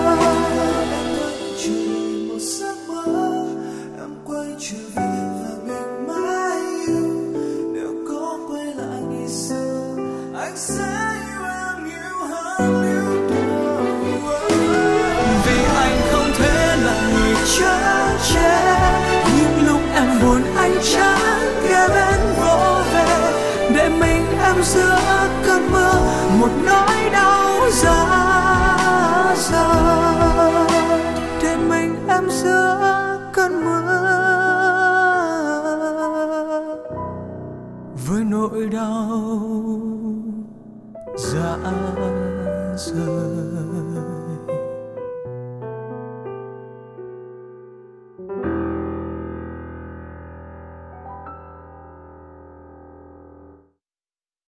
nỗi 39.21 39.46